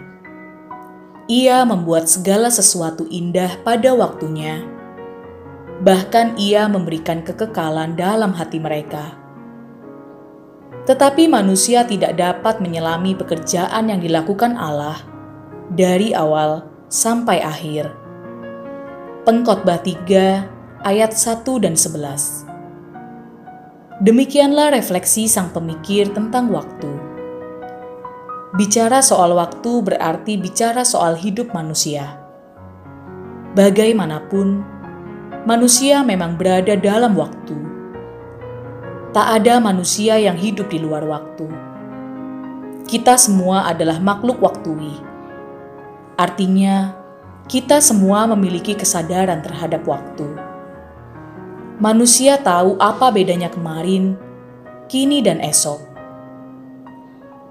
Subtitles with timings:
[1.28, 4.71] Ia membuat segala sesuatu indah pada waktunya
[5.82, 9.18] bahkan ia memberikan kekekalan dalam hati mereka.
[10.86, 14.98] Tetapi manusia tidak dapat menyelami pekerjaan yang dilakukan Allah
[15.74, 17.90] dari awal sampai akhir.
[19.26, 22.46] Pengkhotbah 3 ayat 1 dan 11.
[24.02, 26.90] Demikianlah refleksi sang pemikir tentang waktu.
[28.58, 32.18] Bicara soal waktu berarti bicara soal hidup manusia.
[33.54, 34.81] Bagaimanapun,
[35.42, 37.58] manusia memang berada dalam waktu.
[39.12, 41.50] Tak ada manusia yang hidup di luar waktu.
[42.86, 44.96] Kita semua adalah makhluk waktui.
[46.16, 46.94] Artinya,
[47.50, 50.30] kita semua memiliki kesadaran terhadap waktu.
[51.82, 54.16] Manusia tahu apa bedanya kemarin,
[54.86, 55.82] kini, dan esok.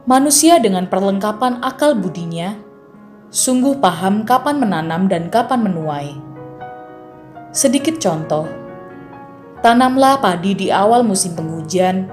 [0.06, 2.56] Manusia dengan perlengkapan akal budinya
[3.30, 6.29] sungguh paham kapan menanam dan kapan menuai
[7.50, 8.46] Sedikit contoh,
[9.58, 12.06] tanamlah padi di awal musim penghujan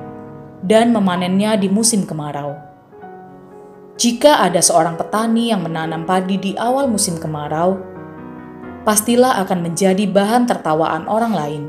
[0.66, 2.58] dan memanennya di musim kemarau.
[4.02, 7.78] Jika ada seorang petani yang menanam padi di awal musim kemarau,
[8.82, 11.64] pastilah akan menjadi bahan tertawaan orang lain.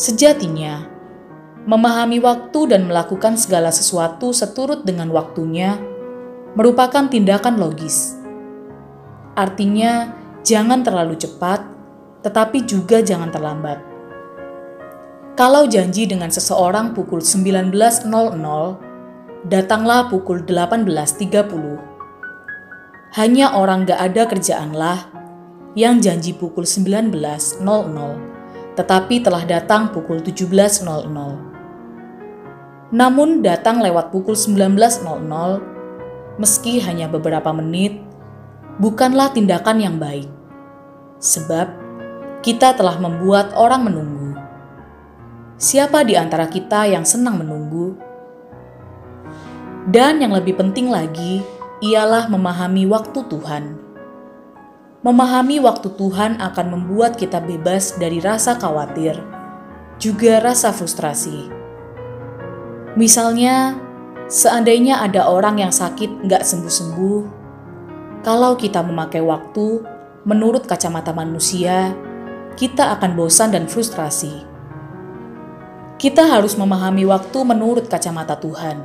[0.00, 0.88] Sejatinya,
[1.68, 5.76] memahami waktu dan melakukan segala sesuatu seturut dengan waktunya
[6.56, 8.16] merupakan tindakan logis.
[9.36, 11.75] Artinya, jangan terlalu cepat
[12.24, 13.96] tetapi juga jangan terlambat.
[15.36, 18.08] Kalau janji dengan seseorang pukul 19.00,
[19.44, 23.20] datanglah pukul 18.30.
[23.20, 25.12] Hanya orang gak ada kerjaanlah
[25.76, 27.12] yang janji pukul 19.00,
[28.80, 30.88] tetapi telah datang pukul 17.00.
[32.96, 35.04] Namun datang lewat pukul 19.00,
[36.40, 38.00] meski hanya beberapa menit,
[38.80, 40.32] bukanlah tindakan yang baik.
[41.20, 41.85] Sebab
[42.46, 44.38] kita telah membuat orang menunggu.
[45.58, 47.98] Siapa di antara kita yang senang menunggu?
[49.90, 51.42] Dan yang lebih penting lagi,
[51.82, 53.74] ialah memahami waktu Tuhan.
[55.02, 59.18] Memahami waktu Tuhan akan membuat kita bebas dari rasa khawatir,
[59.98, 61.50] juga rasa frustrasi.
[62.94, 63.74] Misalnya,
[64.30, 67.20] seandainya ada orang yang sakit nggak sembuh-sembuh,
[68.22, 69.82] kalau kita memakai waktu
[70.22, 72.06] menurut kacamata manusia,
[72.56, 74.48] kita akan bosan dan frustrasi.
[76.00, 78.80] Kita harus memahami waktu menurut kacamata Tuhan.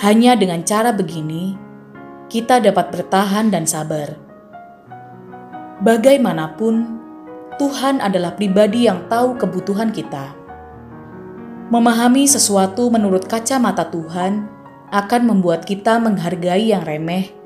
[0.00, 1.56] Hanya dengan cara begini,
[2.32, 4.16] kita dapat bertahan dan sabar.
[5.84, 7.00] Bagaimanapun,
[7.60, 10.32] Tuhan adalah pribadi yang tahu kebutuhan kita.
[11.68, 14.48] Memahami sesuatu menurut kacamata Tuhan
[14.88, 17.36] akan membuat kita menghargai yang remeh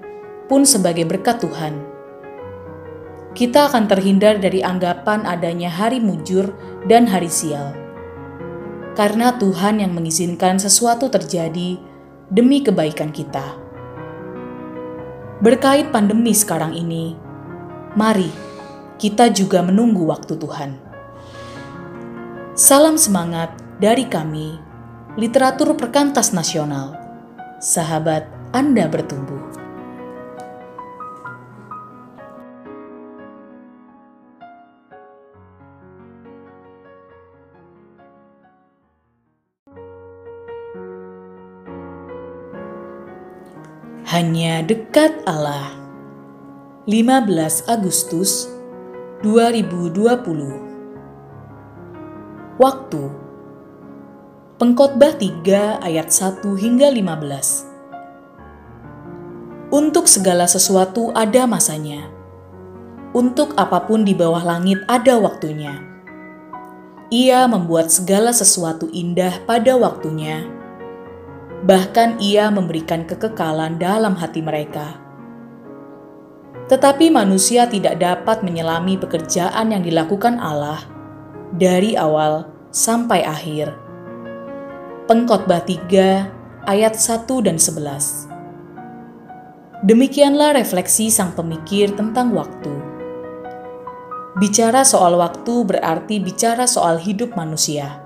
[0.47, 1.94] pun sebagai berkat Tuhan
[3.34, 6.55] kita akan terhindar dari anggapan adanya hari mujur
[6.87, 7.75] dan hari sial.
[8.95, 11.83] Karena Tuhan yang mengizinkan sesuatu terjadi
[12.31, 13.59] demi kebaikan kita.
[15.43, 17.19] Berkait pandemi sekarang ini,
[17.99, 18.31] mari
[19.03, 20.71] kita juga menunggu waktu Tuhan.
[22.55, 23.51] Salam semangat
[23.83, 24.55] dari kami,
[25.19, 26.95] Literatur Perkantas Nasional.
[27.59, 29.64] Sahabat Anda bertumbuh.
[44.15, 45.75] Hanya dekat Allah.
[46.87, 48.47] 15 Agustus
[49.27, 50.15] 2020.
[52.55, 53.03] Waktu
[54.55, 59.75] Pengkhotbah 3 ayat 1 hingga 15.
[59.75, 62.07] Untuk segala sesuatu ada masanya.
[63.19, 65.83] Untuk apa pun di bawah langit ada waktunya.
[67.10, 70.53] Ia membuat segala sesuatu indah pada waktunya
[71.65, 75.01] bahkan ia memberikan kekekalan dalam hati mereka.
[76.69, 80.81] Tetapi manusia tidak dapat menyelami pekerjaan yang dilakukan Allah
[81.57, 83.72] dari awal sampai akhir.
[85.09, 88.28] Pengkhotbah 3 ayat 1 dan 11.
[89.84, 92.72] Demikianlah refleksi sang pemikir tentang waktu.
[94.41, 98.01] Bicara soal waktu berarti bicara soal hidup manusia.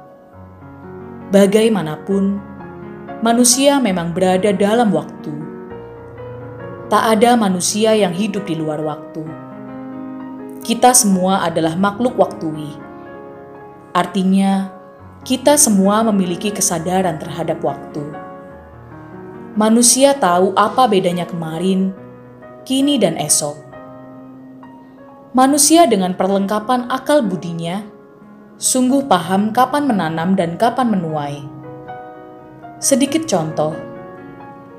[1.30, 2.47] Bagaimanapun,
[3.20, 5.34] manusia memang berada dalam waktu.
[6.88, 9.24] Tak ada manusia yang hidup di luar waktu.
[10.64, 12.72] Kita semua adalah makhluk waktui.
[13.92, 14.72] Artinya,
[15.24, 18.04] kita semua memiliki kesadaran terhadap waktu.
[19.58, 21.92] Manusia tahu apa bedanya kemarin,
[22.64, 23.68] kini, dan esok
[25.36, 27.84] manusia dengan perlengkapan akal budinya
[28.58, 31.57] sungguh paham kapan menanam dan kapan menuai.
[32.78, 33.74] Sedikit contoh,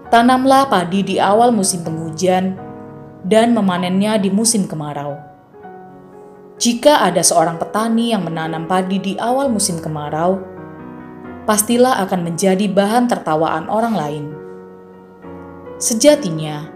[0.07, 2.55] tanamlah padi di awal musim penghujan
[3.27, 5.19] dan memanennya di musim kemarau.
[6.55, 10.39] Jika ada seorang petani yang menanam padi di awal musim kemarau,
[11.43, 14.25] pastilah akan menjadi bahan tertawaan orang lain.
[15.75, 16.71] Sejatinya,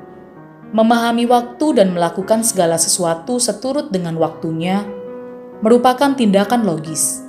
[0.76, 4.84] memahami waktu dan melakukan segala sesuatu seturut dengan waktunya
[5.64, 7.24] merupakan tindakan logis.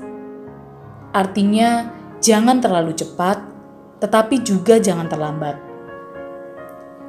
[1.14, 3.53] Artinya, jangan terlalu cepat,
[4.04, 5.56] tetapi juga jangan terlambat.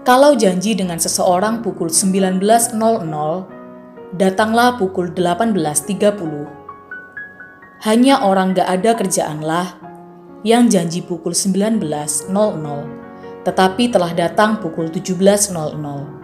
[0.07, 2.39] Kalau janji dengan seseorang pukul 19.00,
[4.15, 7.83] datanglah pukul 18.30.
[7.83, 9.75] Hanya orang gak ada kerjaanlah
[10.47, 11.83] yang janji pukul 19.00,
[13.43, 16.23] tetapi telah datang pukul 17.00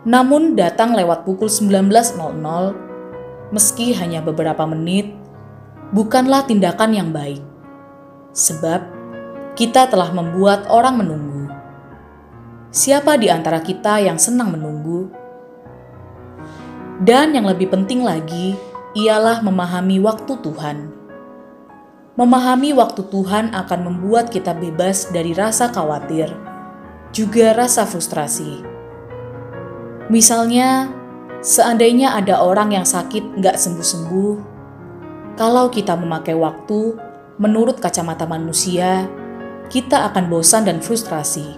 [0.00, 2.16] namun datang lewat pukul 19.00
[3.52, 5.12] meski hanya beberapa menit
[5.92, 7.44] bukanlah tindakan yang baik.
[8.32, 8.99] Sebab
[9.60, 11.52] kita telah membuat orang menunggu.
[12.72, 15.12] Siapa di antara kita yang senang menunggu?
[17.04, 18.56] Dan yang lebih penting lagi
[18.96, 20.88] ialah memahami waktu Tuhan.
[22.16, 26.32] Memahami waktu Tuhan akan membuat kita bebas dari rasa khawatir,
[27.12, 28.80] juga rasa frustrasi
[30.10, 30.90] Misalnya,
[31.38, 34.34] seandainya ada orang yang sakit nggak sembuh-sembuh,
[35.38, 36.98] kalau kita memakai waktu
[37.38, 39.06] menurut kacamata manusia,
[39.70, 41.56] kita akan bosan dan frustrasi.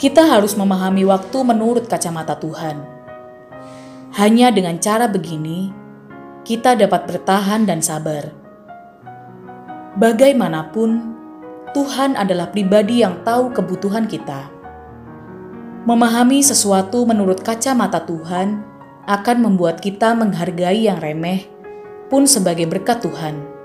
[0.00, 2.80] Kita harus memahami waktu menurut kacamata Tuhan.
[4.16, 5.70] Hanya dengan cara begini,
[6.42, 8.32] kita dapat bertahan dan sabar.
[10.00, 11.14] Bagaimanapun,
[11.76, 14.56] Tuhan adalah pribadi yang tahu kebutuhan kita
[15.86, 18.58] Memahami sesuatu menurut kacamata Tuhan
[19.06, 21.46] akan membuat kita menghargai yang remeh
[22.10, 23.55] pun sebagai berkat Tuhan.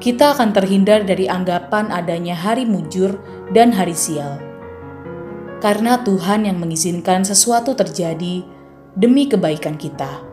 [0.00, 3.20] Kita akan terhindar dari anggapan adanya hari mujur
[3.52, 4.40] dan hari sial.
[5.60, 8.40] Karena Tuhan yang mengizinkan sesuatu terjadi
[8.96, 10.24] demi kebaikan kita.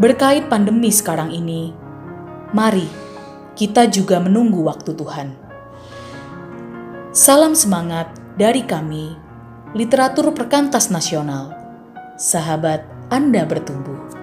[0.00, 1.76] Berkait pandemi sekarang ini,
[2.56, 2.88] mari
[3.60, 5.28] kita juga menunggu waktu Tuhan.
[7.12, 8.08] Salam semangat
[8.40, 9.12] dari kami,
[9.76, 11.52] Literatur Perkantas Nasional.
[12.16, 14.21] Sahabat Anda bertumbuh.